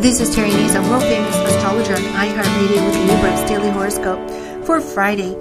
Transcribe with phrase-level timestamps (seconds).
[0.00, 5.36] This is Terry Nazon world famous astrologer on iHeartRadio with Libra's Daily Horoscope for Friday,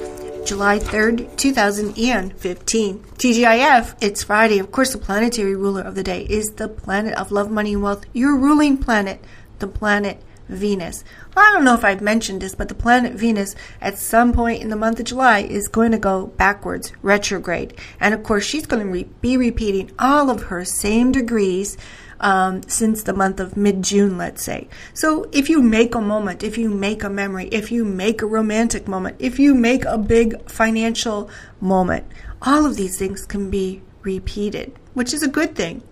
[0.45, 2.99] July 3rd, 2015.
[2.99, 4.59] TGIF, it's Friday.
[4.59, 7.81] Of course, the planetary ruler of the day is the planet of love, money, and
[7.81, 9.23] wealth, your ruling planet,
[9.59, 11.05] the planet Venus.
[11.33, 14.61] Well, I don't know if I've mentioned this, but the planet Venus at some point
[14.61, 17.75] in the month of July is going to go backwards, retrograde.
[17.99, 21.77] And of course, she's going to re- be repeating all of her same degrees
[22.19, 24.67] um, since the month of mid June, let's say.
[24.93, 28.27] So if you make a moment, if you make a memory, if you make a
[28.27, 31.29] romantic moment, if you make a big financial
[31.61, 32.05] moment,
[32.41, 35.83] all of these things can be repeated, which is a good thing.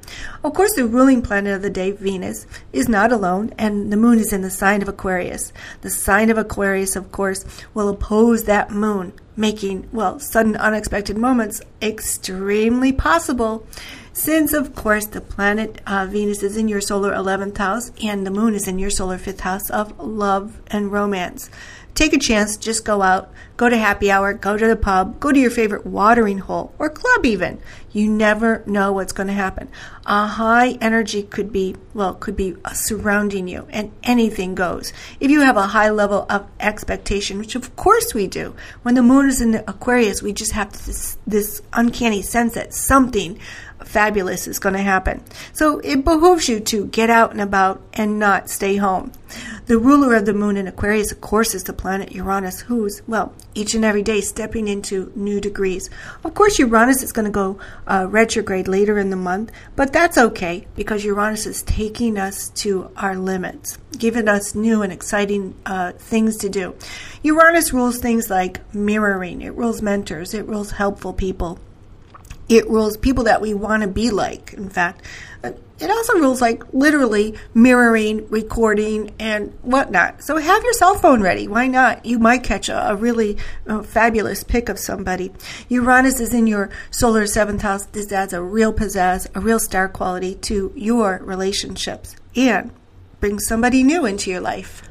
[0.43, 4.19] Of course, the ruling planet of the day, Venus, is not alone, and the moon
[4.19, 5.51] is in the sign of Aquarius.
[5.81, 11.61] The sign of Aquarius, of course, will oppose that moon, making, well, sudden unexpected moments
[11.81, 13.65] extremely possible.
[14.17, 18.31] Since, of course, the planet uh, Venus is in your solar 11th house and the
[18.31, 21.51] moon is in your solar 5th house of love and romance.
[21.93, 25.31] Take a chance, just go out, go to happy hour, go to the pub, go
[25.31, 27.59] to your favorite watering hole or club even.
[27.91, 29.69] You never know what's going to happen.
[30.05, 34.93] A high energy could be, well, could be surrounding you and anything goes.
[35.19, 39.01] If you have a high level of expectation, which of course we do, when the
[39.01, 43.39] moon is in Aquarius, we just have this, this uncanny sense that something
[43.87, 45.23] fabulous is going to happen.
[45.53, 49.11] So it behooves you to get out and about and not stay home.
[49.65, 53.33] The ruler of the moon in Aquarius, of course, is the planet Uranus, who's, well,
[53.53, 55.89] each and every day stepping into new degrees.
[56.23, 60.17] Of course, Uranus is going to go uh, retrograde later in the month, but that's
[60.17, 65.91] okay because Uranus is taking us to our limits, giving us new and exciting uh,
[65.91, 66.75] things to do.
[67.23, 71.59] Uranus rules things like mirroring, it rules mentors, it rules helpful people
[72.49, 75.01] it rules people that we want to be like, in fact.
[75.79, 80.23] It also rules like literally mirroring, recording, and whatnot.
[80.23, 81.47] So have your cell phone ready.
[81.47, 82.03] Why not?
[82.03, 83.37] You might catch a, a really
[83.67, 85.31] uh, fabulous pic of somebody.
[85.69, 87.85] Uranus is in your solar seventh house.
[87.85, 92.71] This adds a real pizzazz, a real star quality to your relationships and
[93.19, 94.81] brings somebody new into your life.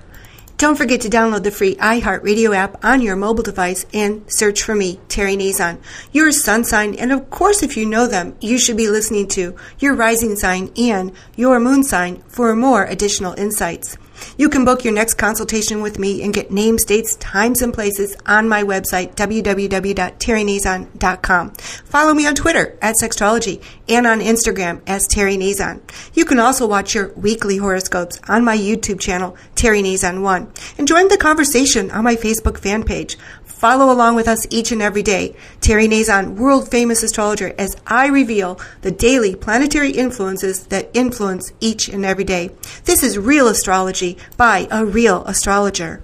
[0.58, 4.74] Don't forget to download the free iHeartRadio app on your mobile device and search for
[4.74, 5.76] me, Terry Nazon.
[6.12, 9.54] Your sun sign, and of course, if you know them, you should be listening to
[9.78, 13.98] your rising sign and your moon sign for more additional insights.
[14.38, 18.16] You can book your next consultation with me and get names, dates, times, and places
[18.26, 21.50] on my website, www.terrynazon.com.
[21.50, 25.80] Follow me on Twitter at Sexstrology and on Instagram as Terry Nazon.
[26.14, 30.88] You can also watch your weekly horoscopes on my YouTube channel, Terry Nazon 1, and
[30.88, 33.16] join the conversation on my Facebook fan page.
[33.56, 35.34] Follow along with us each and every day.
[35.62, 41.88] Terry Nazon, world famous astrologer, as I reveal the daily planetary influences that influence each
[41.88, 42.50] and every day.
[42.84, 46.02] This is real astrology by a real astrologer.